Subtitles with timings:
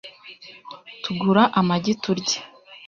[1.03, 2.37] Tugura amagi turye